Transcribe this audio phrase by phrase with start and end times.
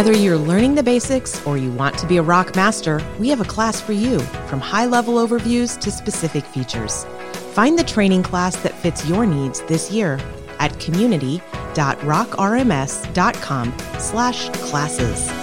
[0.00, 3.42] Whether you're learning the basics or you want to be a rock master, we have
[3.42, 7.04] a class for you, from high level overviews to specific features.
[7.52, 10.18] Find the training class that fits your needs this year
[10.58, 15.39] at community.rockrms.com slash classes.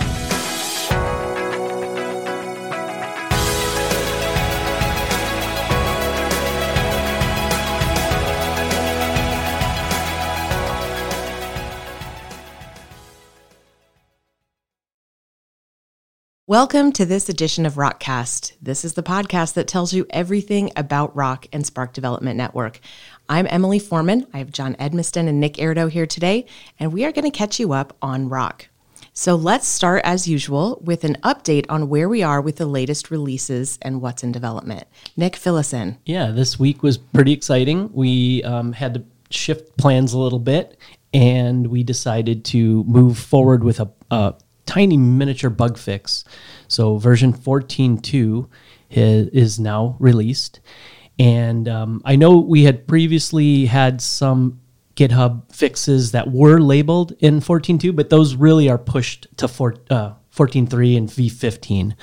[16.50, 18.54] Welcome to this edition of Rockcast.
[18.62, 22.80] This is the podcast that tells you everything about rock and Spark Development Network.
[23.28, 24.26] I'm Emily Forman.
[24.34, 26.46] I have Jon Edmiston and Nick Airdo here today,
[26.80, 28.70] and we are going to catch you up on rock.
[29.12, 33.12] So let's start as usual with an update on where we are with the latest
[33.12, 34.86] releases and what's in development.
[35.18, 35.98] Nick, fill us in.
[36.06, 37.92] Yeah, this week was pretty exciting.
[37.92, 40.78] We um, had to shift plans a little bit,
[41.14, 44.36] and we decided to move forward with a, a
[44.68, 46.24] tiny miniature bug fix.
[46.68, 48.48] So version 14.2
[48.90, 50.60] is now released.
[51.20, 54.60] And um, I know we had previously had some
[54.96, 60.14] GitHub fixes that were labeled in 14.2, but those really are pushed to four, uh,
[60.36, 61.96] 14.3 and V15.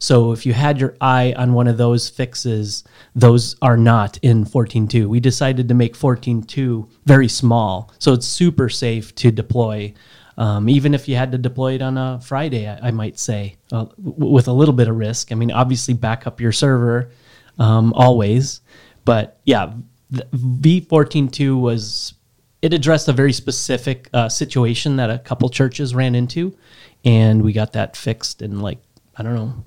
[0.00, 2.84] So if you had your eye on one of those fixes,
[3.16, 5.06] those are not in 14.2.
[5.06, 9.92] We decided to make 14.2 very small, so it's super safe to deploy
[10.38, 13.56] um, even if you had to deploy it on a Friday, I, I might say,
[13.72, 15.32] uh, w- with a little bit of risk.
[15.32, 17.10] I mean, obviously, back up your server
[17.58, 18.60] um, always,
[19.04, 19.72] but yeah,
[20.12, 22.14] V14.2 was
[22.62, 26.56] it addressed a very specific uh, situation that a couple churches ran into,
[27.04, 28.78] and we got that fixed in like
[29.16, 29.64] I don't know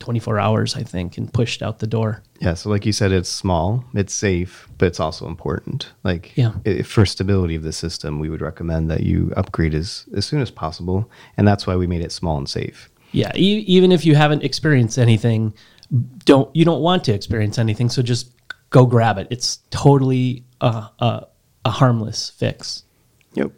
[0.00, 2.22] 24 hours, I think, and pushed out the door.
[2.40, 2.54] Yeah.
[2.54, 5.92] So, like you said, it's small, it's safe, but it's also important.
[6.02, 6.52] Like, yeah.
[6.64, 10.40] It, for stability of the system, we would recommend that you upgrade as, as soon
[10.40, 11.10] as possible.
[11.36, 12.90] And that's why we made it small and safe.
[13.12, 13.32] Yeah.
[13.36, 15.54] E- even if you haven't experienced anything,
[16.24, 18.32] don't you don't want to experience anything, so just
[18.70, 19.28] go grab it.
[19.30, 21.26] It's totally a, a,
[21.64, 22.84] a harmless fix.
[23.34, 23.52] Yep.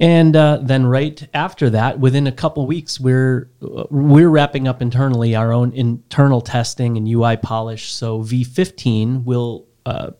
[0.00, 5.36] And uh, then right after that, within a couple weeks, we're we're wrapping up internally
[5.36, 7.92] our own internal testing and UI polish.
[7.92, 10.10] So V15 will uh,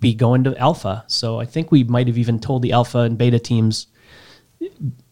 [0.00, 1.04] be going to alpha.
[1.06, 3.86] So I think we might have even told the alpha and beta teams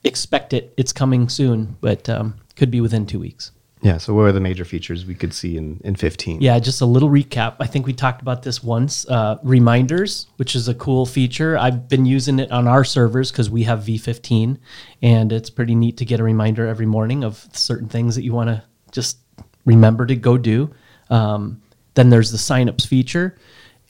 [0.04, 0.74] expect it.
[0.76, 3.52] It's coming soon, but um, could be within two weeks.
[3.82, 3.98] Yeah.
[3.98, 6.40] So, what are the major features we could see in, in 15?
[6.40, 7.56] Yeah, just a little recap.
[7.58, 9.06] I think we talked about this once.
[9.08, 11.58] Uh, reminders, which is a cool feature.
[11.58, 14.58] I've been using it on our servers because we have V15,
[15.02, 18.32] and it's pretty neat to get a reminder every morning of certain things that you
[18.32, 18.62] want to
[18.92, 19.18] just
[19.64, 20.72] remember to go do.
[21.10, 21.60] Um,
[21.94, 23.36] then there's the signups feature,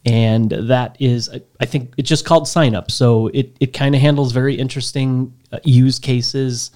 [0.06, 1.28] and that is,
[1.60, 2.90] I think it's just called signup.
[2.90, 6.70] So it, it kind of handles very interesting uh, use cases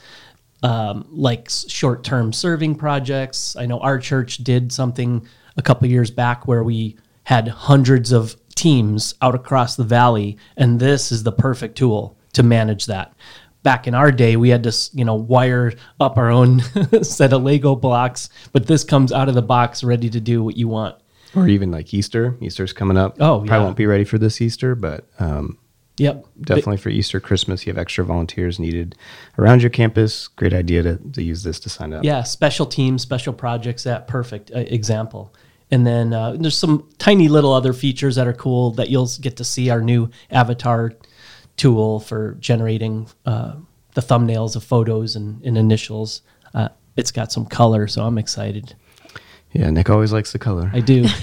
[0.63, 3.57] um, like short term serving projects.
[3.57, 8.37] I know our church did something a couple years back where we had hundreds of
[8.55, 13.15] teams out across the valley, and this is the perfect tool to manage that.
[13.63, 16.61] Back in our day, we had to, you know, wire up our own
[17.03, 20.57] set of Lego blocks, but this comes out of the box ready to do what
[20.57, 20.97] you want.
[21.35, 22.37] Or even like Easter.
[22.41, 23.17] Easter's coming up.
[23.21, 23.49] Oh, yeah.
[23.49, 25.59] Probably won't be ready for this Easter, but um,
[25.99, 26.27] Yep.
[26.43, 28.97] Definitely for Easter, Christmas, you have extra volunteers needed
[29.39, 30.29] around your campus.
[30.29, 32.05] Great idea to, to use this to sign up.
[32.05, 35.35] Yeah, special teams, special projects, that perfect uh, example.
[35.71, 39.37] And then uh, there's some tiny little other features that are cool that you'll get
[39.39, 40.93] to see our new avatar
[41.57, 43.57] tool for generating uh,
[43.95, 46.23] the thumbnails of photos and, and initials.
[46.55, 48.75] Uh, it's got some color, so I'm excited.
[49.57, 50.71] Yeah, Nick always likes the color.
[50.75, 51.07] I do.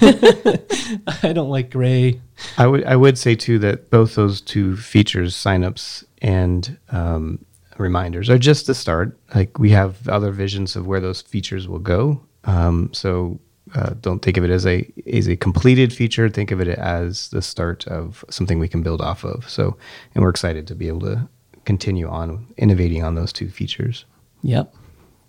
[1.22, 2.20] I don't like gray.
[2.58, 7.44] I would I would say too that both those two features, signups and um,
[7.78, 9.18] reminders, are just the start.
[9.34, 12.20] Like we have other visions of where those features will go.
[12.44, 13.38] Um, so
[13.74, 16.28] uh, don't think of it as a as a completed feature.
[16.28, 19.48] Think of it as the start of something we can build off of.
[19.48, 19.76] So,
[20.14, 21.28] and we're excited to be able to
[21.64, 24.04] continue on innovating on those two features.
[24.42, 24.74] Yep.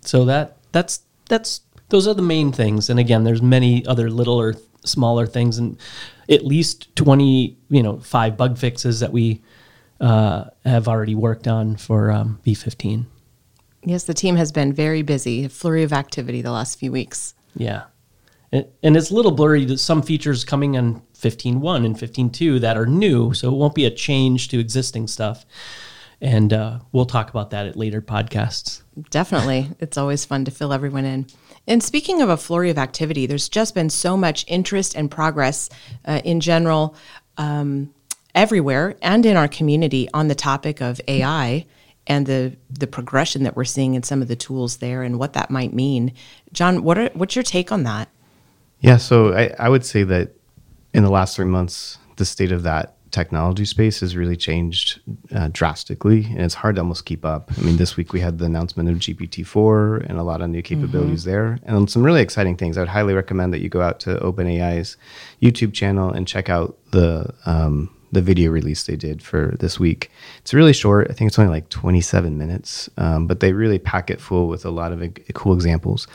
[0.00, 2.90] So that that's that's those are the main things.
[2.90, 4.54] And again, there's many other little or
[4.84, 5.78] smaller things, and
[6.28, 9.42] at least twenty, you know, five bug fixes that we
[10.00, 13.06] uh, have already worked on for um, V15.
[13.84, 17.34] Yes, the team has been very busy, a flurry of activity the last few weeks.
[17.54, 17.84] Yeah.
[18.52, 19.76] And, and it's a little blurry.
[19.76, 23.90] Some features coming in 15.1 and 15.2 that are new, so it won't be a
[23.90, 25.46] change to existing stuff.
[26.20, 28.82] And uh, we'll talk about that at later podcasts.
[29.10, 29.70] Definitely.
[29.78, 31.26] It's always fun to fill everyone in.
[31.66, 35.68] And speaking of a flurry of activity, there's just been so much interest and progress
[36.04, 36.94] uh, in general
[37.36, 37.92] um,
[38.34, 41.66] everywhere and in our community on the topic of AI.
[42.08, 45.32] and the the progression that we're seeing in some of the tools there and what
[45.32, 46.12] that might mean.
[46.52, 48.08] Jon, what are what's your take on that?
[48.78, 50.30] Yeah, so I, I would say that
[50.94, 55.00] in the last three months, the state of that technology space has really changed
[55.34, 57.50] uh, drastically, and it's hard to almost keep up.
[57.56, 60.60] I mean, this week we had the announcement of GPT-4 and a lot of new
[60.60, 61.30] capabilities mm-hmm.
[61.30, 62.76] there, and some really exciting things.
[62.76, 64.98] I would highly recommend that you go out to OpenAI's
[65.40, 70.10] YouTube channel and check out the um, the video release they did for this week.
[70.40, 71.08] It's really short.
[71.10, 74.64] I think it's only like 27 minutes, um, but they really pack it full with
[74.64, 75.02] a lot of
[75.32, 76.06] cool examples.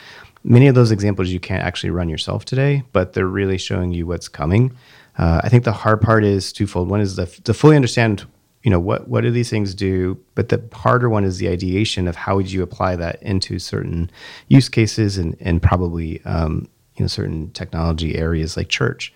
[0.44, 4.06] Many of those examples you can't actually run yourself today, but they're really showing you
[4.06, 4.72] what's coming.
[5.18, 6.88] Uh, I think the hard part is twofold.
[6.88, 8.24] One is the, to fully understand,
[8.62, 12.08] you know, what what do these things do, but the harder one is the ideation
[12.08, 14.10] of how would you apply that into certain
[14.48, 19.12] use cases and and probably um, you know certain technology areas like church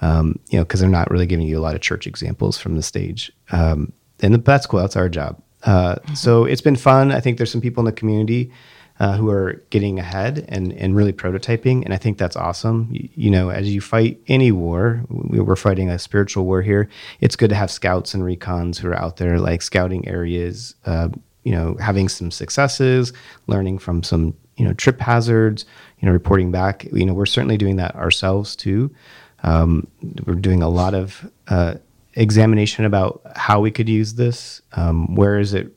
[0.00, 2.76] um, you know, because they're not really giving you a lot of church examples from
[2.76, 3.32] the stage.
[3.50, 4.80] Um, and that's cool.
[4.80, 5.42] That's our job.
[5.62, 6.14] Uh, mm-hmm.
[6.14, 7.12] So it's been fun.
[7.12, 8.52] I think there's some people in the community
[8.98, 11.84] uh, who are getting ahead and, and really prototyping.
[11.84, 12.88] And I think that's awesome.
[12.90, 16.88] You, you, know, as you fight any war, we're fighting a spiritual war here.
[17.20, 21.08] It's good to have scouts and recons who are out there like scouting areas, uh,
[21.44, 23.12] you know, having some successes,
[23.46, 25.66] learning from some, you know, trip hazards,
[26.00, 26.84] you know, reporting back.
[26.92, 28.94] You know, we're certainly doing that ourselves too.
[29.42, 29.86] Um,
[30.24, 31.74] we're doing a lot of uh,
[32.14, 34.62] examination about how we could use this.
[34.72, 35.72] Um, where is it?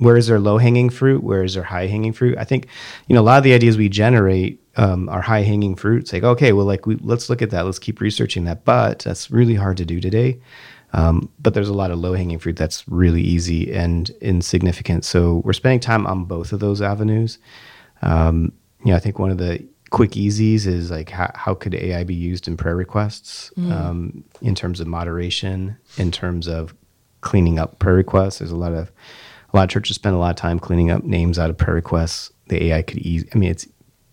[0.00, 1.22] Where is there low hanging fruit?
[1.22, 2.38] Where is there high hanging fruit?
[2.38, 2.66] I think,
[3.06, 6.10] you know, a lot of the ideas we generate um, are high hanging fruits.
[6.10, 7.66] Like, okay, well, like we, let's look at that.
[7.66, 8.64] Let's keep researching that.
[8.64, 10.40] But that's really hard to do today.
[10.94, 15.04] Um, but there's a lot of low hanging fruit that's really easy and insignificant.
[15.04, 17.38] So we're spending time on both of those avenues.
[18.00, 18.52] Um,
[18.82, 22.04] you know, I think one of the quick easies is like how, how could AI
[22.04, 23.70] be used in prayer requests mm.
[23.70, 26.74] um, in terms of moderation, in terms of
[27.20, 28.38] cleaning up prayer requests.
[28.38, 28.90] There's a lot of
[29.52, 31.74] a lot of churches spend a lot of time cleaning up names out of prayer
[31.74, 32.32] requests.
[32.48, 33.24] The AI could ease.
[33.34, 33.66] I mean, it's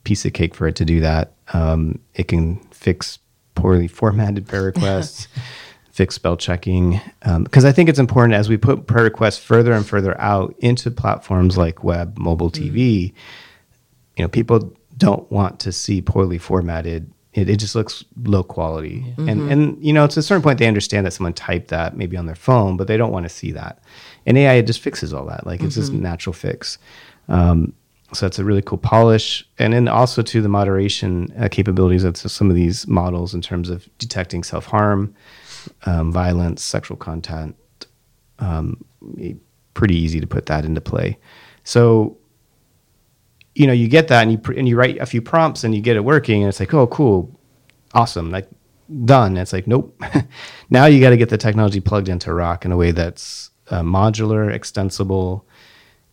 [0.03, 1.33] piece of cake for it to do that.
[1.53, 3.19] Um, it can fix
[3.55, 5.27] poorly formatted prayer requests.
[5.91, 9.73] fix spell checking because um, I think it's important as we put prayer requests further
[9.73, 12.75] and further out into platforms like web, mobile TV.
[12.75, 13.13] Mm.
[14.15, 17.11] You know, people don't want to see poorly formatted.
[17.37, 19.03] It, it just looks low quality.
[19.05, 19.13] Yeah.
[19.13, 19.29] Mm-hmm.
[19.29, 22.17] And and you know, it's a certain point they understand that someone typed that maybe
[22.17, 23.79] on their phone, but they don't want to see that.
[24.25, 25.45] And AI just fixes all that.
[25.45, 25.81] Like it's mm-hmm.
[25.81, 26.79] just natural fix.
[27.29, 27.73] Um,
[28.13, 32.17] so that's a really cool polish, and then also to the moderation uh, capabilities of
[32.17, 35.13] some of these models in terms of detecting self harm,
[35.85, 37.55] um, violence, sexual content.
[38.39, 38.83] Um,
[39.73, 41.19] pretty easy to put that into play.
[41.63, 42.17] So
[43.57, 45.73] you know, you get that and you pr- and you write a few prompts and
[45.73, 47.39] you get it working, and it's like, oh, cool,
[47.93, 48.47] awesome, like
[49.03, 49.31] done.
[49.31, 49.99] And it's like, nope.
[50.69, 53.81] now you got to get the technology plugged into Rock in a way that's uh,
[53.81, 55.43] modular, extensible.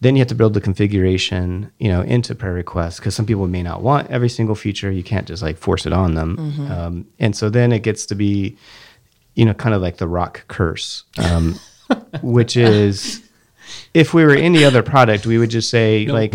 [0.00, 3.47] Then you have to build the configuration, you know, into prayer requests because some people
[3.47, 4.90] may not want every single feature.
[4.90, 6.37] You can't just like force it on them.
[6.38, 6.73] Mm-hmm.
[6.73, 8.56] Um, and so then it gets to be,
[9.35, 11.61] you know, kind of like the Rock curse, um,
[12.23, 13.23] which is
[13.92, 16.14] if we were any other product, we would just say nope.
[16.14, 16.35] like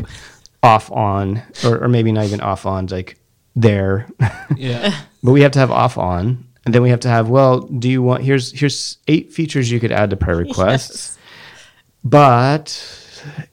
[0.62, 3.18] off on, or, or maybe not even off on, like
[3.56, 4.08] there.
[4.56, 5.00] Yeah.
[5.24, 7.30] but we have to have off on, and then we have to have.
[7.30, 8.24] Well, do you want?
[8.24, 11.18] Here's here's eight features you could add to prayer requests, yes.
[12.04, 13.00] but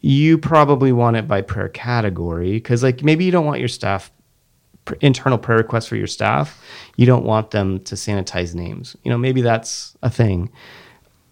[0.01, 4.11] you probably want it by prayer category because like maybe you don't want your staff
[5.01, 6.63] internal prayer requests for your staff
[6.97, 10.49] you don't want them to sanitize names you know maybe that's a thing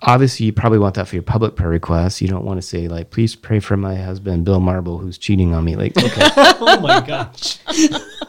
[0.05, 2.21] obviously you probably want that for your public prayer requests.
[2.21, 5.55] You don't want to say like, please pray for my husband Bill Marble who's cheating
[5.55, 5.77] on me.
[5.77, 6.29] Like, okay.
[6.37, 7.59] oh my gosh.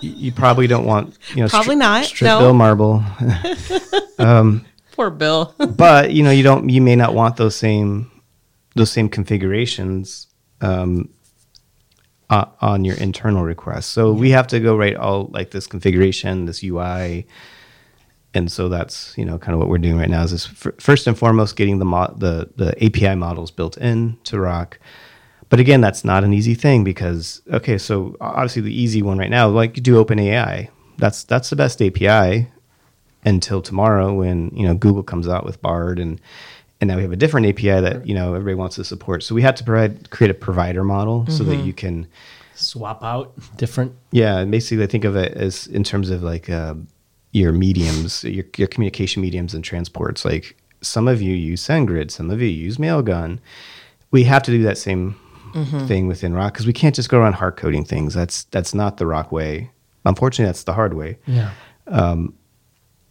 [0.01, 2.39] you, you, probably don't want you know probably stri- not strip no.
[2.39, 3.03] Bill Marble.
[4.19, 5.53] um, Poor Bill.
[5.75, 8.11] but you know you don't you may not want those same
[8.75, 10.27] those same configurations
[10.61, 11.09] um,
[12.29, 13.87] uh, on your internal requests.
[13.87, 17.27] So we have to go write all like this configuration, this UI
[18.35, 20.73] and so that's you know kind of what we're doing right now is this f-
[20.77, 24.77] first and foremost getting the, mo- the the API models built in to Rock.
[25.49, 29.29] But again, that's not an easy thing because okay, so obviously the easy one right
[29.29, 32.49] now, like you do OpenAI, that's that's the best API
[33.23, 36.19] until tomorrow when you know Google comes out with Bard and
[36.81, 39.23] and now we have a different API that you know everybody wants to support.
[39.23, 41.31] So we have to provide create a provider model mm-hmm.
[41.31, 41.67] so that mm-hmm.
[41.67, 42.07] you can
[42.55, 43.93] swap out different.
[44.11, 46.49] Yeah, basically think of it as in terms of like.
[46.49, 46.75] Uh,
[47.35, 50.23] your mediums, your, your communication mediums and transports.
[50.23, 53.39] Like some of you use SendGrid, some of you use Mailgun.
[54.11, 55.19] We have to do that same
[55.53, 55.85] mm-hmm.
[55.85, 58.13] thing within Rock because we can't just go around hard coding things.
[58.13, 59.69] That's that's not the Rock way.
[60.05, 61.17] Unfortunately, that's the hard way.
[61.27, 61.51] Yeah.
[61.87, 62.33] Um,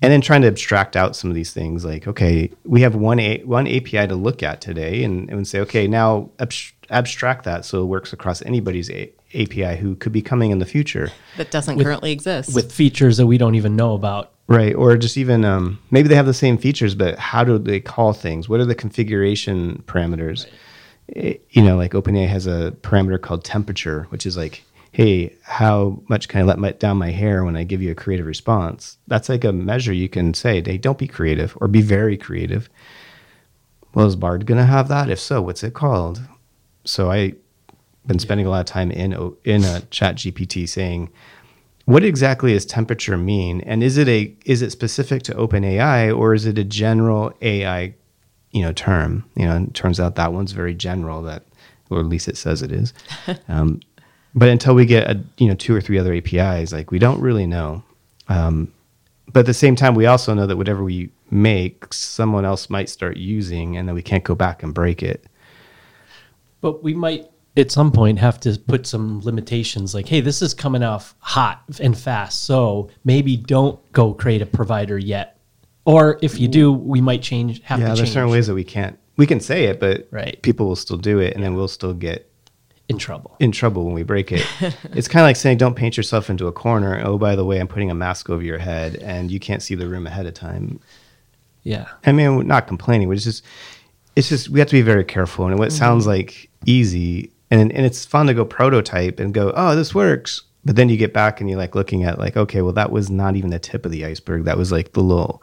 [0.04, 3.18] and then trying to abstract out some of these things like okay we have one
[3.18, 7.64] a, one api to look at today and, and say okay now abst- abstract that
[7.64, 11.50] so it works across anybody's a- api who could be coming in the future That
[11.50, 12.54] doesn't currently exist.
[12.54, 14.32] with features that we don't even know about.
[14.46, 17.80] right or just even um, maybe they have the same features but how do they
[17.80, 20.46] call things what are the configuration parameters
[21.14, 24.62] Eh, you know like openai has a parameter called temperature which is like
[24.94, 27.96] hey how much can i let my, down my hair when i give you a
[27.96, 28.96] creative response?
[29.08, 32.70] That's like a measure you can say hey don't be creative or be very creative.
[33.92, 35.10] Well is bard going to have that?
[35.10, 36.20] If so what's it called?
[36.84, 37.34] So I've
[38.06, 39.12] been spending a lot of time in
[39.44, 41.10] in a chat gpt saying
[41.86, 43.62] what exactly does temperature mean?
[43.62, 47.94] And is it a is it specific to openai or is it a general ai
[48.52, 49.24] you know term?
[49.34, 51.42] You know and it turns out that one's very general that
[51.90, 52.94] or at least it says it is.
[53.48, 53.80] Um,
[54.34, 57.20] but until we get a, you know two or three other apis like we don't
[57.20, 57.82] really know
[58.28, 58.72] um,
[59.32, 62.88] but at the same time we also know that whatever we make someone else might
[62.88, 65.26] start using and then we can't go back and break it
[66.60, 70.54] But we might at some point have to put some limitations like, hey, this is
[70.54, 72.44] coming off hot and fast.
[72.44, 75.38] So maybe don't go create a provider yet.
[75.84, 78.54] Or if you do, we might change have yeah to there's change certain ways that
[78.54, 80.40] we can't we can say it but Right.
[80.42, 82.28] people will still do it and then we'll still get
[82.88, 83.36] in trouble.
[83.40, 84.46] in trouble when we break it.
[84.60, 87.00] it's kind of like saying, don't paint yourself into a corner.
[87.04, 89.74] Oh, by the way, I'm putting a mask over your head and you can't see
[89.74, 90.80] the room ahead of time.
[91.62, 91.86] Yeah.
[92.04, 93.08] I mean, we're not complaining.
[93.08, 93.42] We're just,
[94.16, 95.46] it's just, we have to be very careful.
[95.46, 95.78] And what mm-hmm.
[95.78, 100.42] sounds like easy, and, and it's fun to go prototype and go, oh, this works.
[100.66, 103.10] But then you get back and you're like looking at, like, okay, well, that was
[103.10, 104.44] not even the tip of the iceberg.
[104.44, 105.42] That was like the little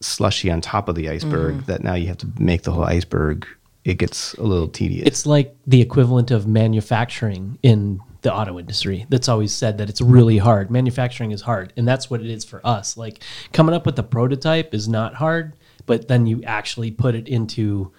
[0.00, 1.66] slushy on top of the iceberg mm.
[1.66, 3.46] that now you have to make the whole iceberg.
[3.84, 5.06] It gets a little tedious.
[5.06, 9.06] It's like the equivalent of manufacturing in the auto industry.
[9.08, 10.70] That's always said that it's really hard.
[10.70, 12.96] Manufacturing is hard, and that's what it is for us.
[12.96, 13.22] Like
[13.52, 15.54] coming up with a prototype is not hard,
[15.86, 17.92] but then you actually put it into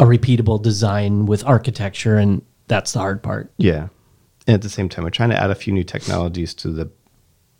[0.00, 3.52] a repeatable design with architecture, and that's the hard part.
[3.56, 3.88] Yeah.
[4.48, 6.90] And at the same time, we're trying to add a few new technologies to the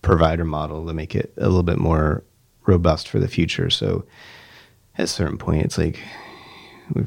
[0.03, 2.25] provider model to make it a little bit more
[2.67, 3.71] robust for the future.
[3.71, 4.05] So
[4.99, 6.01] at a certain point, it's like
[6.95, 7.03] we,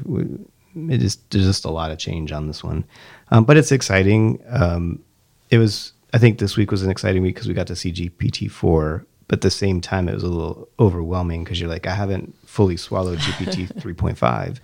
[0.74, 2.84] we, it is there's just a lot of change on this one,
[3.30, 4.42] um, but it's exciting.
[4.48, 5.02] Um,
[5.50, 7.92] it was I think this week was an exciting week because we got to see
[7.92, 11.86] GPT four, but at the same time, it was a little overwhelming because you're like
[11.86, 14.60] I haven't fully swallowed GPT three point five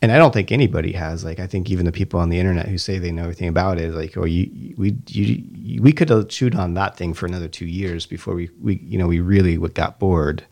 [0.00, 1.24] and I don't think anybody has.
[1.24, 3.78] Like, I think even the people on the internet who say they know everything about
[3.78, 7.48] it, like, oh, you, we, you, we could have chewed on that thing for another
[7.48, 10.44] two years before we, we, you know, we really got bored.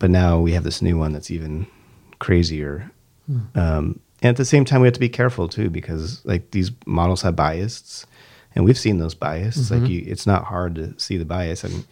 [0.00, 1.66] But now we have this new one that's even
[2.18, 2.90] crazier.
[3.54, 6.72] Um, and at the same time, we have to be careful too because like these
[6.84, 8.06] models have biases,
[8.56, 9.70] and we've seen those biases.
[9.70, 11.64] Like, you, it's not hard to see the bias.
[11.64, 11.84] I mean,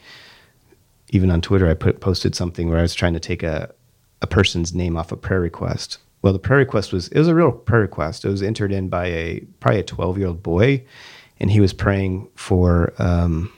[1.11, 3.73] even on Twitter, I put posted something where I was trying to take a,
[4.21, 5.99] a person's name off a prayer request.
[6.23, 8.25] Well, the prayer request was it was a real prayer request.
[8.25, 10.83] It was entered in by a probably a twelve year old boy,
[11.39, 13.53] and he was praying for um,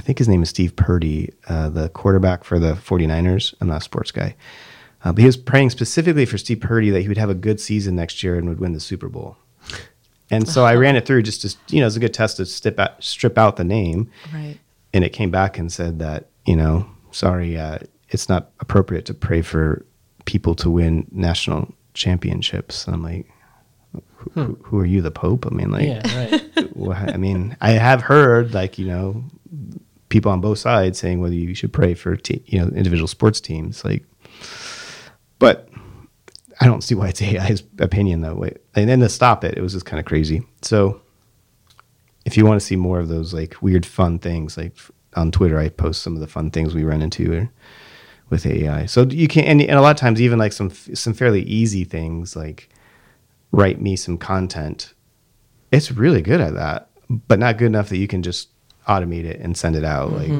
[0.00, 3.54] I think his name is Steve Purdy, uh, the quarterback for the 49ers.
[3.60, 4.34] I'm not a sports guy.
[5.04, 7.60] Uh, but he was praying specifically for Steve Purdy that he would have a good
[7.60, 9.36] season next year and would win the Super Bowl.
[10.30, 12.46] And so I ran it through just to, you know, it's a good test to
[12.46, 14.58] strip out, strip out the name right.
[14.92, 17.78] and it came back and said that you know sorry uh,
[18.08, 19.84] it's not appropriate to pray for
[20.24, 23.26] people to win national championships and i'm like
[23.92, 26.28] who, who, who are you the pope i mean like Yeah,
[26.74, 27.12] right.
[27.14, 29.24] i mean i have heard like you know
[30.10, 33.40] people on both sides saying whether you should pray for te- you know individual sports
[33.40, 34.04] teams like
[35.38, 35.68] but
[36.60, 38.54] i don't see why it's ai's opinion that way.
[38.74, 41.00] and then to stop it it was just kind of crazy so
[42.26, 44.76] if you want to see more of those like weird fun things like
[45.14, 47.48] on twitter i post some of the fun things we run into
[48.28, 51.14] with ai so you can and, and a lot of times even like some some
[51.14, 52.68] fairly easy things like
[53.52, 54.92] write me some content
[55.72, 58.49] it's really good at that but not good enough that you can just
[58.88, 60.12] automate it and send it out.
[60.12, 60.30] Like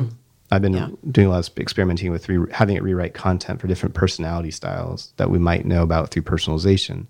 [0.53, 0.89] i've been Yeah.
[1.11, 5.13] doing a lot of experimenting with re- having it rewrite content for different personality styles
[5.17, 7.03] that we might know about through personalization.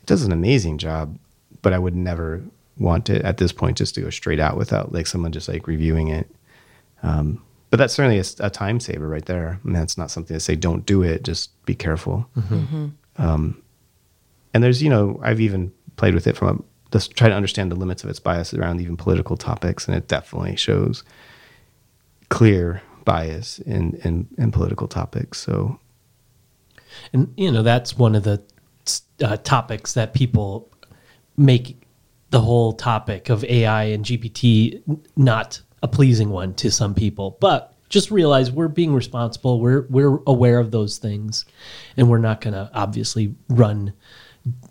[0.00, 1.18] It does an amazing job
[1.60, 2.42] but i would never
[2.78, 5.66] want it at this point just to go straight out without like someone just like
[5.66, 6.28] reviewing it.
[7.02, 9.60] Um, but that's certainly a time saver right there.
[9.62, 12.26] I mean, that's not something to say don't do it just be careful.
[13.18, 13.62] Um,
[14.54, 17.70] and there's you know i've even played with it from a just try to understand
[17.70, 21.04] the limits of its bias around even political topics and it definitely shows
[22.28, 25.78] clear bias in in, in political topics so
[27.12, 28.42] And you know that's one of the
[29.22, 30.70] uh, topics that people
[31.36, 31.82] make
[32.30, 34.82] the whole topic of AI and GPT
[35.16, 37.36] not a pleasing one to some people.
[37.40, 39.60] But just realize we're being responsible.
[39.60, 41.44] We're we're aware of those things,
[41.96, 43.92] and we're not going to obviously run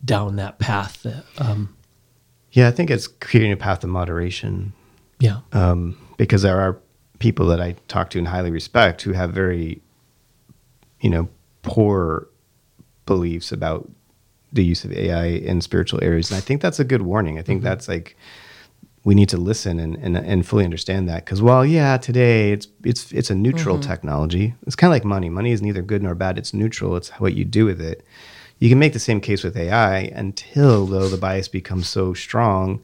[0.03, 1.03] down that path.
[1.03, 1.75] That, um,
[2.51, 4.73] Yeah, I think it's creating a path of moderation
[5.21, 6.79] yeah, um, because there are
[7.19, 9.81] people that I talk to and highly respect who have very,
[10.99, 11.29] you know,
[11.61, 12.27] poor
[13.05, 13.89] beliefs about
[14.51, 17.37] the use of AI in spiritual areas, and I think that's a good warning.
[17.37, 18.17] I think that's like
[19.03, 22.67] we need to listen and and, and fully understand that because while yeah, today it's
[22.83, 24.55] it's it's a neutral technology.
[24.65, 25.29] It's kind of like money.
[25.29, 26.39] Money is neither good nor bad.
[26.39, 26.95] It's neutral.
[26.95, 28.03] It's what you do with it.
[28.61, 32.79] You can make the same case with AI until though the bias becomes so strong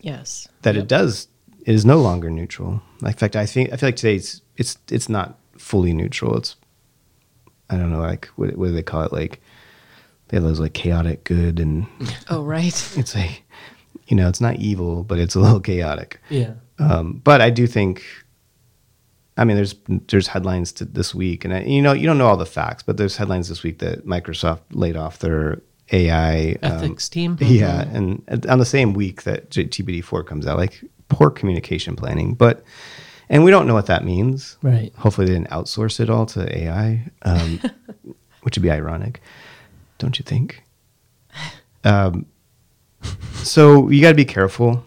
[0.00, 0.46] Yes.
[0.62, 1.28] that it does
[1.66, 2.80] it is no longer neutral.
[3.04, 6.36] In fact, I think I feel like today it's it's it's not fully neutral.
[6.36, 6.54] It's
[7.68, 9.40] I don't know like what, what do they call it like
[10.28, 11.86] they have those like chaotic good and
[12.30, 12.66] Oh, right.
[12.96, 13.42] it's like
[14.06, 16.20] you know it's not evil but it's a little chaotic.
[16.30, 18.04] yeah, Um, but I do think
[19.36, 19.74] I mean there's
[20.08, 22.82] there's headlines to this week and I, you know you don't know all the facts
[22.82, 25.60] but there's headlines this week that Microsoft laid off their
[25.92, 27.36] AI um, ethics team.
[27.40, 32.34] yeah, and on the same week that GPT four comes out, like poor communication planning.
[32.34, 32.64] But
[33.28, 34.56] and we don't know what that means.
[34.62, 34.92] Right.
[34.96, 37.60] Hopefully, they didn't outsource it all to AI, um,
[38.42, 39.20] which would be ironic,
[39.98, 40.62] don't you think?
[41.84, 42.26] Um,
[43.34, 44.84] so you got to be careful,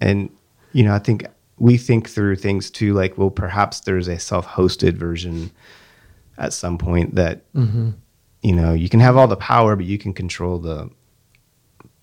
[0.00, 0.30] and
[0.72, 1.26] you know, I think
[1.58, 2.92] we think through things too.
[2.94, 5.50] Like, well, perhaps there's a self-hosted version
[6.38, 10.12] at some point that you know you can have all the power, but you can
[10.12, 10.90] control the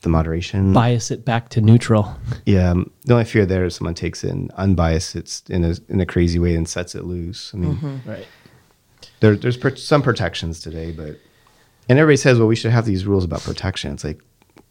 [0.01, 0.73] the moderation.
[0.73, 2.13] Bias it back to neutral.
[2.45, 5.75] Yeah, um, the only fear there is someone takes it and unbiased it's in a
[5.87, 7.51] in a crazy way and sets it loose.
[7.53, 8.27] I mean, Right.
[9.21, 11.19] there, there's pr- some protections today, but
[11.87, 13.93] and everybody says, well, we should have these rules about protection.
[13.93, 14.19] It's like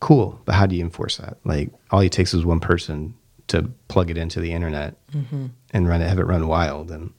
[0.01, 1.39] cool, but how do you enforce that?
[1.45, 3.15] Like all it takes is one person
[3.53, 5.47] to plug it into the internet mm-hmm.
[5.73, 7.13] and run it, have it run wild, and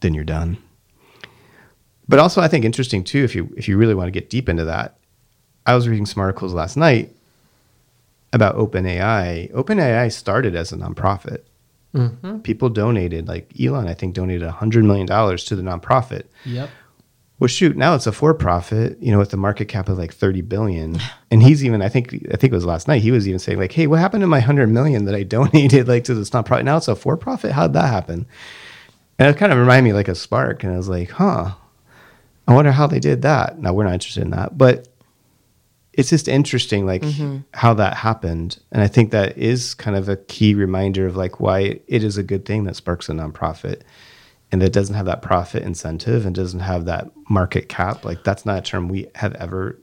[0.00, 0.58] then you're done.
[2.08, 4.48] But also, I think interesting too, if you if you really want to get deep
[4.48, 4.98] into that,
[5.66, 7.14] I was reading some articles last night
[8.32, 9.52] about OpenAI.
[9.52, 11.42] OpenAI started as a nonprofit.
[11.94, 12.38] Mm-hmm.
[12.40, 16.24] People donated, like Elon, I think, donated $100 million to the nonprofit.
[16.44, 16.70] Yep.
[17.40, 20.42] Well, shoot, now it's a for-profit, you know, with the market cap of like 30
[20.42, 21.00] billion.
[21.30, 23.58] And he's even, I think, I think it was last night, he was even saying
[23.58, 26.64] like, hey, what happened to my 100 million that I donated like to this nonprofit?
[26.64, 27.52] Now it's a for-profit.
[27.52, 28.26] How'd that happen?
[29.18, 30.62] And it kind of reminded me like a spark.
[30.62, 31.54] And I was like, huh,
[32.46, 33.58] I wonder how they did that.
[33.58, 34.86] Now we're not interested in that, but
[35.94, 37.38] it's just interesting like mm-hmm.
[37.52, 41.40] how that happened and i think that is kind of a key reminder of like
[41.40, 43.82] why it is a good thing that sparks a nonprofit
[44.52, 48.44] and that doesn't have that profit incentive and doesn't have that market cap like that's
[48.44, 49.78] not a term we have ever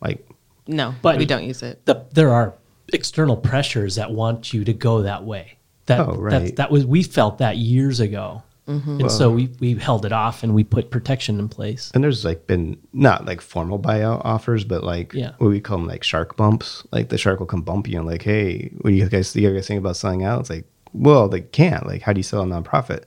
[0.00, 0.26] like
[0.66, 1.84] No, But- we don't use it.
[1.86, 2.54] The, there are
[2.92, 5.58] external pressures that want you to go that way.
[5.86, 6.46] That Oh, right.
[6.46, 9.00] that, that was we felt that years ago, mm-hmm.
[9.00, 11.90] and so we we held it off and we put protection in place.
[11.94, 15.32] and there's like been not like formal buyout offers but like Yeah.
[15.38, 18.06] what we call them like shark bumps like the shark will come bump you and
[18.06, 21.28] like hey what do you guys you guys think about selling out it's like well
[21.28, 23.04] they can't like how do you sell a nonprofit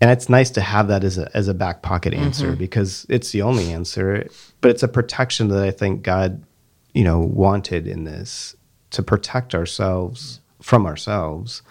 [0.00, 2.24] and it's nice to have that as a as a back pocket mm-hmm.
[2.24, 4.28] answer because it's the only answer
[4.60, 6.42] but it's a protection that i think god
[6.94, 8.54] you know wanted in this
[8.90, 11.62] to protect ourselves from ourselves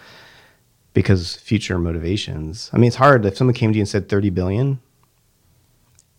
[0.94, 4.30] because future motivations i mean it's hard if someone came to you and said 30
[4.30, 4.80] billion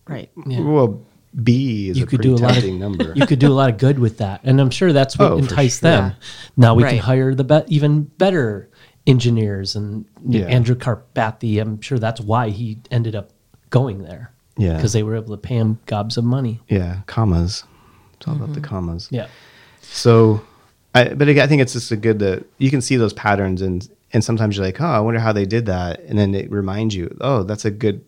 [0.07, 0.31] Right.
[0.47, 0.61] Yeah.
[0.61, 1.01] well
[1.43, 3.53] b is You a could pretty do a lot of number you could do a
[3.53, 5.91] lot of good with that, and I'm sure that's what Oh, enticed sure.
[5.91, 6.13] them.
[6.57, 8.68] Now we can hire the be- even better
[9.09, 10.45] engineers and Yeah.
[10.45, 11.59] Andrew Karpathy.
[11.61, 13.31] I'm sure that's why he ended up
[13.69, 14.31] going there.
[14.57, 14.75] Yeah.
[14.75, 16.59] because they were able to pay him gobs of money.
[16.67, 17.63] yeah commas
[18.15, 19.27] it's all about the commas Yeah,
[19.81, 20.41] So,
[20.93, 23.61] I, but again, I think it's just a good that you can see those patterns,
[23.61, 26.51] and and sometimes you're like, oh, I wonder how they did that, and then it
[26.51, 28.03] reminds you, oh, that's a good,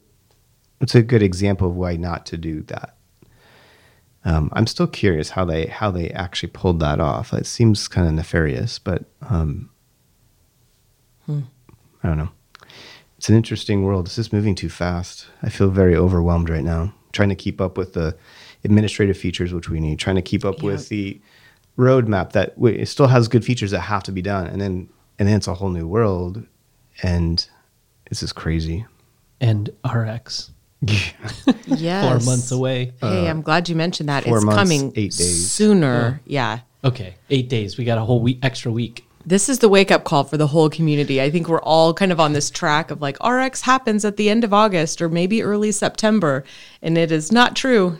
[0.81, 2.97] it's a good example of why not to do that.
[4.25, 7.31] Um, I'm still curious how they how they actually pulled that off.
[7.33, 9.69] It seems kind of nefarious, but um,
[12.03, 12.29] I don't know.
[13.17, 14.07] It's an interesting world.
[14.07, 15.27] It's just moving too fast.
[15.43, 18.17] I feel very overwhelmed right now, trying to keep up with the
[18.63, 20.65] administrative features which we need, trying to keep up Yeah.
[20.65, 21.19] with the
[21.77, 24.89] roadmap that w- it still has good features that have to be done, and then
[25.19, 26.43] and then it's a whole new world,
[27.03, 27.47] and
[28.07, 28.85] it's just crazy.
[29.39, 30.51] and RX
[31.67, 32.23] Yes.
[32.25, 32.93] four months away.
[33.01, 34.23] Hey, I'm glad you mentioned that.
[34.23, 35.49] Uh, four It's months, coming eight days.
[35.51, 36.21] sooner.
[36.25, 36.59] Yeah.
[36.83, 37.77] Okay, eight days.
[37.77, 39.05] We got a whole week, extra week.
[39.25, 41.21] This is the wake up call for the whole community.
[41.21, 44.29] I think we're all kind of on this track of like RX happens at the
[44.29, 46.43] end of August or maybe early September,
[46.81, 47.99] and it is not true.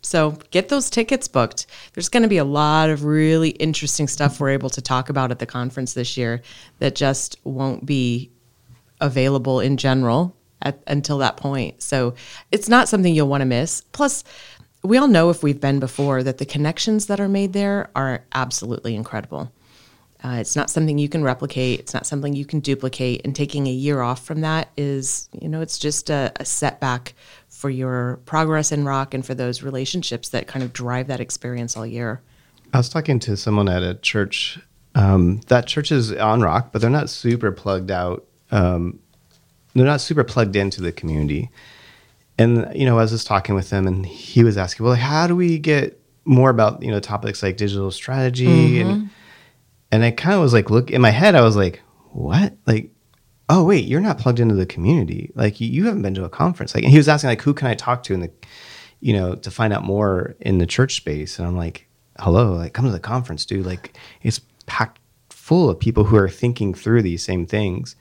[0.00, 1.66] So get those tickets booked.
[1.92, 5.30] There's going to be a lot of really interesting stuff we're able to talk about
[5.30, 6.42] at the conference this year
[6.78, 8.30] that just won't be
[9.00, 11.82] available in general at, until that point.
[11.82, 12.14] So
[12.50, 13.82] it's not something you'll want to miss.
[13.92, 14.24] Plus,
[14.82, 18.24] we all know if we've been before that the connections that are made there are
[18.32, 19.52] absolutely incredible.
[20.24, 21.80] Uh, it's not something you can replicate.
[21.80, 23.22] It's not something you can duplicate.
[23.24, 27.14] And taking a year off from that is, you know, it's just a, a setback
[27.48, 31.76] for your progress in rock and for those relationships that kind of drive that experience
[31.76, 32.20] all year.
[32.72, 34.60] I was talking to someone at a church.
[34.94, 38.24] Um, that church is on rock, but they're not super plugged out.
[38.50, 39.00] Um,
[39.74, 41.50] they're not super plugged into the community.
[42.38, 45.26] And you know, I was just talking with him, and he was asking, "Well, how
[45.26, 49.10] do we get more about you know topics like digital strategy and
[49.92, 52.54] and I kind of was like, look in my head, I was like, what?
[52.66, 52.90] Like,
[53.48, 55.30] oh wait, you're not plugged into the community.
[55.34, 56.74] Like you, you haven't been to a conference.
[56.74, 58.30] Like, and he was asking like, who can I talk to in the,
[59.00, 61.38] you know, to find out more in the church space?
[61.38, 61.86] And I'm like,
[62.18, 63.66] hello, like come to the conference, dude.
[63.66, 64.98] Like it's packed
[65.30, 67.94] full of people who are thinking through these same things.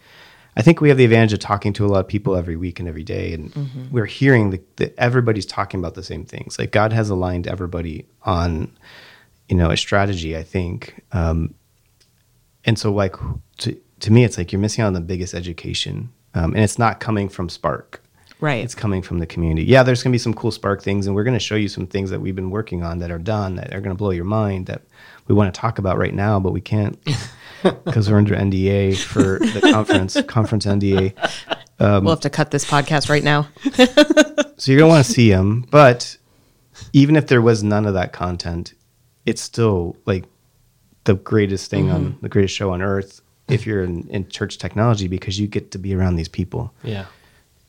[0.56, 2.80] I think we have the advantage of talking to a lot of people every week
[2.80, 6.60] and every day, and we're hearing that everybody's talking about the same things.
[6.60, 8.70] Like God has aligned everybody on,
[9.48, 10.36] you know, a strategy.
[10.36, 11.56] I think, um,
[12.66, 13.16] and so like
[13.60, 16.80] to, to me it's like you're missing out on the biggest education um, and it's
[16.80, 18.04] not coming from spark
[18.40, 18.64] Right.
[18.64, 21.16] it's coming from the community yeah there's going to be some cool spark things and
[21.16, 23.56] we're going to show you some things that we've been working on that are done
[23.58, 24.82] that are going to blow your mind that
[25.28, 26.98] we want to talk about right now but we can't
[27.86, 31.14] because we're under nda for the conference conference nda
[31.80, 33.48] we'll have to cut this podcast right now.
[34.58, 36.18] so you're going to want to see them but
[36.94, 38.74] even if there was none of that content
[39.28, 40.26] it's still like
[41.06, 42.22] the greatest thing on mm-hmm.
[42.22, 45.78] the greatest show on earth if you're in, in church technology because you get to
[45.78, 47.06] be around these people Yeah.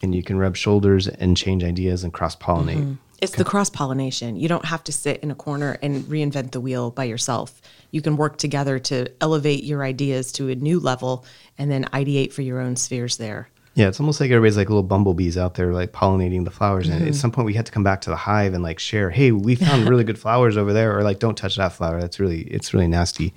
[0.03, 2.95] and you can rub shoulders and change ideas and cross pollinate mm-hmm.
[3.23, 4.35] It's the cross pollination.
[4.35, 7.62] You don't have to sit in a corner and reinvent the wheel by yourself.
[7.92, 11.25] You can work together to elevate your ideas to a new level
[11.57, 13.49] and then ideate for your own spheres there.
[13.75, 17.07] Yeah it's almost like everybody's like little bumblebees out there like pollinating the flowers and
[17.07, 19.33] at some point we had to come back to the hive and like share hey
[19.33, 22.43] we found really good flowers over there or like don't touch that flower that's really
[22.43, 23.33] it's really nasty.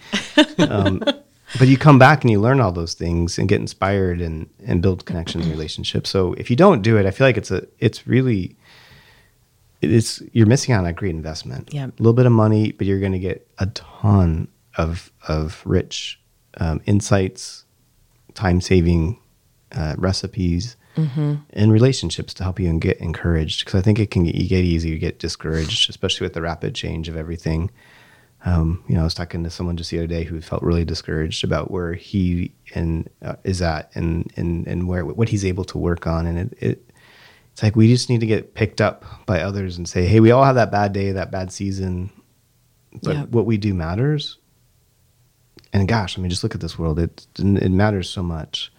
[0.58, 1.00] Um,
[1.60, 4.82] but you come back and you learn all those things and get inspired and and
[4.82, 6.10] build connections and relationships.
[6.10, 8.56] So if you don't do it i feel like it's a it's really
[9.82, 11.74] it's you're missing out on a great investment.
[11.74, 11.86] Yeah.
[11.86, 16.20] a little bit of money but you're going to get a ton of of rich
[16.58, 17.66] um, insights
[18.34, 19.18] time saving
[19.74, 20.76] uh, recipes
[21.52, 24.48] and relationships to help you and get encouraged because i think it can get, you
[24.48, 27.70] get easy to get discouraged especially with the rapid change of everything
[28.46, 30.86] um, you know, I was talking to someone just the other day who felt really
[30.86, 35.64] discouraged about where he and uh, is at and and and where what he's able
[35.66, 36.92] to work on, and it, it
[37.52, 40.30] it's like we just need to get picked up by others and say, hey, we
[40.30, 42.12] all have that bad day, that bad season,
[43.02, 43.30] but Yep.
[43.30, 44.38] what we do matters.
[45.74, 48.72] And gosh, I mean, just look at this world; it it matters so much.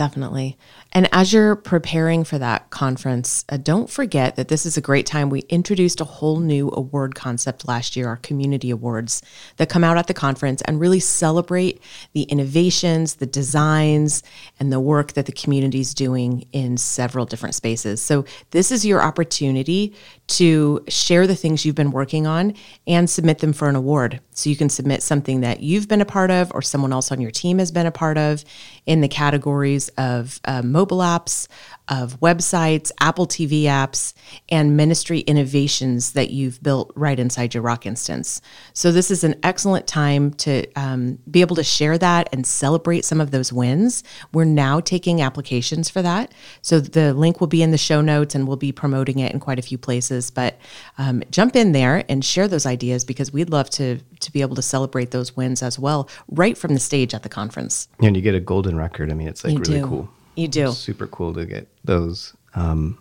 [0.00, 0.56] Definitely.
[0.92, 5.06] And as you're preparing for that conference, uh, don't forget that this is a great
[5.06, 5.30] time.
[5.30, 9.22] We introduced a whole new award concept last year, our community awards,
[9.56, 11.80] that come out at the conference and really celebrate
[12.12, 14.24] the innovations, the designs,
[14.58, 18.02] and the work that the community is doing in several different spaces.
[18.02, 19.94] So, this is your opportunity
[20.26, 22.54] to share the things you've been working on
[22.86, 24.20] and submit them for an award.
[24.32, 27.20] So, you can submit something that you've been a part of or someone else on
[27.20, 28.44] your team has been a part of
[28.86, 31.46] in the categories of uh, mobile apps,
[31.88, 34.14] of websites, Apple TV apps,
[34.48, 38.40] and ministry innovations that you've built right inside your Rock instance.
[38.72, 43.04] So, this is an excellent time to um, be able to share that and celebrate
[43.04, 44.04] some of those wins.
[44.32, 46.32] We're now taking applications for that.
[46.62, 49.40] So, the link will be in the show notes and we'll be promoting it in
[49.40, 50.30] quite a few places.
[50.30, 50.58] But
[50.96, 54.56] um, jump in there and share those ideas because we'd love to, to be able
[54.56, 57.88] to celebrate those wins as well, right from the stage at the conference.
[57.98, 59.10] And you get a golden record.
[59.10, 59.86] I mean, it's like You really do.
[59.86, 60.08] cool.
[60.36, 60.72] You do.
[60.72, 62.34] super cool to get those.
[62.54, 62.98] Um,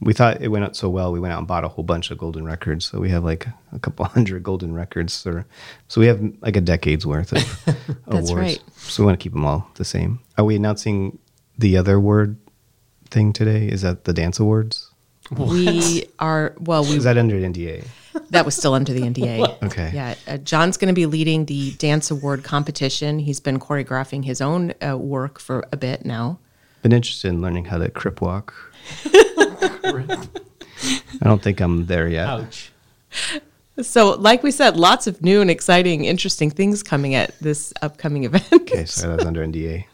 [0.00, 1.12] we thought it went out so well.
[1.12, 2.86] We went out and bought a whole bunch of golden records.
[2.86, 5.26] So we have like a couple hundred golden records.
[5.26, 5.46] Or,
[5.88, 7.64] so we have like a decade's worth of
[8.06, 8.32] That's awards.
[8.32, 8.62] right.
[8.78, 10.20] So we want to keep them all the same.
[10.38, 11.18] Are we announcing
[11.58, 12.38] the other word
[13.10, 13.66] thing today?
[13.68, 14.90] Is that the dance awards?
[15.36, 17.84] We are, well, we Is that under NDA?
[18.30, 19.58] That was still under the NDA.
[19.62, 19.90] Okay.
[19.94, 20.14] Yeah.
[20.26, 23.20] Uh, Jon's going to be leading the dance award competition.
[23.20, 26.40] He's been choreographing his own uh, work for a bit now.
[26.82, 28.54] Been interested in learning how to crip walk.
[29.04, 30.18] I
[31.22, 32.28] don't think I'm there yet.
[32.28, 32.72] Ouch.
[33.82, 38.24] So, like we said, lots of new and exciting, interesting things coming at this upcoming
[38.24, 38.48] event.
[38.52, 39.84] Okay, so that was under NDA.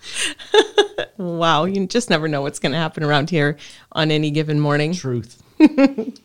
[1.17, 1.65] wow.
[1.65, 3.57] You just never know what's going to happen around here
[3.93, 4.93] on any given morning.
[4.93, 5.43] Truth.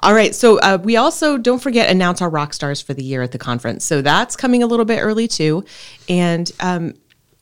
[0.00, 0.34] All right.
[0.34, 3.38] So uh, we also don't forget announce our rock stars for the year at the
[3.38, 3.84] conference.
[3.84, 5.64] So that's coming a little bit early too,
[6.08, 6.50] and.
[6.60, 6.94] Um,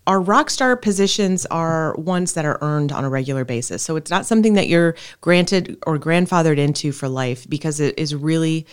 [0.08, 3.82] our rock star positions are ones that are earned on a regular basis.
[3.82, 8.14] So it's not something that you're granted or grandfathered into for life because it is
[8.14, 8.66] really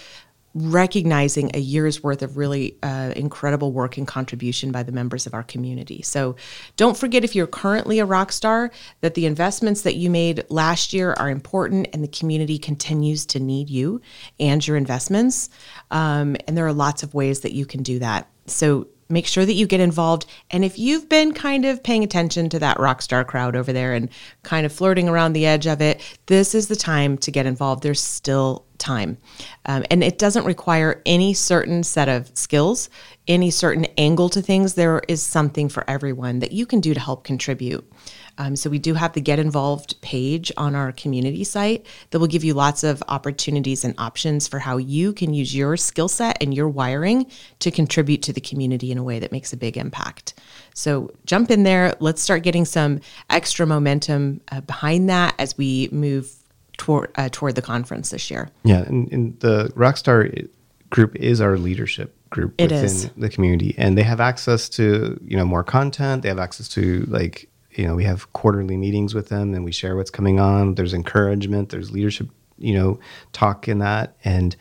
[0.54, 5.34] recognizing a year's worth of really uh, incredible work and contribution by the members of
[5.34, 6.02] our community.
[6.04, 6.38] So
[6.78, 8.72] don't forget if you're currently a rock star
[9.02, 13.42] that the investments that you made last year are important and the community continues to
[13.42, 14.00] need you
[14.40, 15.50] and your investments.
[15.92, 18.30] Um, and there are lots of ways that you can do that.
[18.48, 20.26] So make sure that you get involved.
[20.52, 23.94] And if you've been kind of paying attention to that rock star crowd over there
[23.94, 24.10] and
[24.44, 27.84] kind of flirting around the edge of it, this is the time to get involved.
[27.84, 29.18] There's still time.
[29.66, 32.90] Um, and it doesn't require any certain set of skills,
[33.28, 34.74] any certain angle to things.
[34.74, 37.90] There is something for everyone that you can do to help contribute.
[38.38, 42.28] Um, so we do have the Get Involved page on our community site that will
[42.28, 46.42] give you lots of opportunities and options for how you can use your skill set
[46.42, 47.28] and your wiring
[47.60, 50.34] to contribute to the community in a way that makes a big impact.
[50.74, 51.96] So jump in there.
[52.00, 56.32] Let's start getting some extra momentum uh, behind that as we move
[56.78, 58.50] toward uh, toward the conference this year.
[58.64, 60.50] Yeah, and, and the Rockstar
[60.90, 63.10] group is our leadership group It within is.
[63.12, 66.24] the community, and they have access to you know more content.
[66.24, 69.72] They have access to like you know we have quarterly meetings with them, and we
[69.72, 70.76] share what's coming on.
[70.76, 71.70] There's encouragement.
[71.70, 73.00] There's leadership you know
[73.34, 74.56] talk in that, and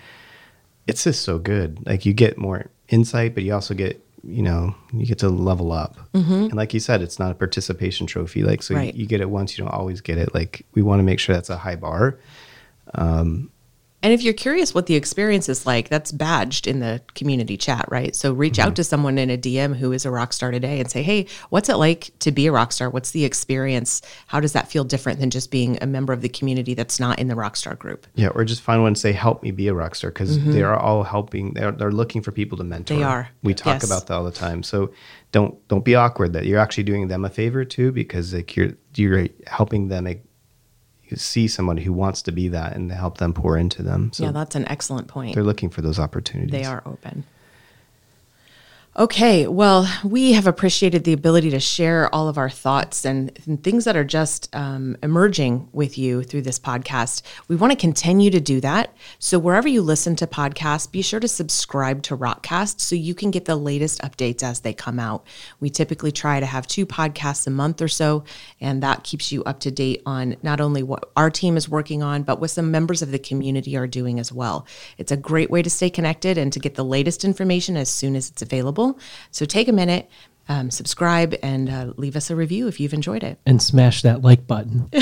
[0.86, 1.84] it's just so good.
[1.86, 5.70] Like you get more insight, but you also get you know you get to level
[5.72, 5.96] up.
[6.14, 8.42] And like you said, it's not a participation trophy.
[8.42, 8.84] Like so, Mm-hmm.
[8.84, 8.94] Right.
[8.94, 10.34] you, you get it once, you don't always get it.
[10.34, 12.18] Like we want to make sure that's a high bar.
[14.04, 17.86] And if you're curious what the experience is like, that's badged in the community chat,
[17.90, 18.14] right?
[18.14, 20.90] So reach out to someone in a DM who is a rock star today and
[20.90, 22.90] say, hey, what's it like to be a rock star?
[22.90, 24.02] What's the experience?
[24.26, 27.18] How does that feel different than just being a member of the community that's not
[27.18, 28.06] in the rock star group?
[28.14, 30.62] Yeah, or just find one and say, "Help me be a rock star," because they
[30.62, 31.54] are all helping.
[31.54, 32.92] They're they're looking for people to mentor.
[32.92, 33.00] Mm-hmm.
[33.02, 33.28] They are.
[33.42, 33.84] We talk Yes.
[33.84, 34.62] about that all the time.
[34.62, 34.92] So
[35.32, 36.34] don't don't be awkward.
[36.34, 40.06] That you're actually doing them a favor too, because like you're you're helping them
[41.10, 44.10] like, see someone who wants to be that and to help them pour into them.
[44.12, 45.34] So yeah, that's an excellent point.
[45.34, 46.50] they're looking for those opportunities.
[46.52, 47.24] They are open.
[48.96, 53.60] Okay, well, we have appreciated the ability to share all of our thoughts and, and
[53.60, 57.22] things that are just um, emerging with you through this podcast.
[57.48, 58.94] We want to continue to do that.
[59.18, 63.32] So, wherever you listen to podcasts, be sure to subscribe to Rockcast so you can
[63.32, 65.26] get the latest updates as they come out.
[65.58, 68.22] We typically try to have two podcasts a month or so,
[68.60, 72.04] and that keeps you up to date on not only what our team is working
[72.04, 74.68] on, but what some members of the community are doing as well.
[74.98, 78.14] It's a great way to stay connected and to get the latest information as soon
[78.14, 78.83] as it's available.
[79.30, 80.10] So take a minute,
[80.48, 83.38] um, subscribe, and uh, leave us a review if you've enjoyed it.
[83.46, 84.90] And smash that like button.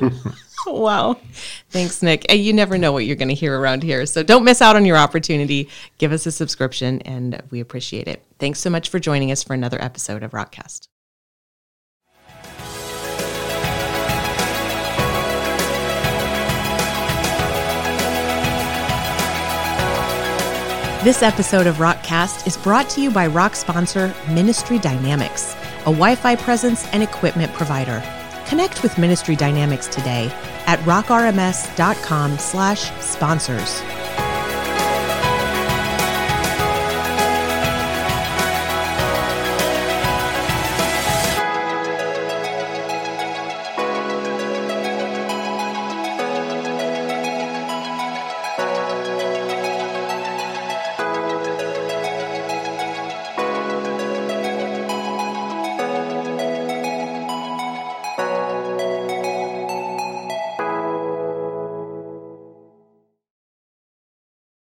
[0.66, 1.18] Wow.
[1.70, 2.32] Thanks, Nick.
[2.32, 4.06] You never know what you're going to hear around here.
[4.06, 5.68] So don't miss out on your opportunity.
[5.98, 8.22] Give us a subscription, and we appreciate it.
[8.38, 10.91] Thanks so much for joining us for another episode of Rockcast.
[21.02, 26.14] This episode of Rockcast is brought to you by Rock sponsor Ministry Dynamics, a Wi
[26.14, 28.00] Fi presence and equipment provider.
[28.46, 30.30] Connect with Ministry Dynamics today
[30.68, 33.82] at rockrms.com slash sponsors.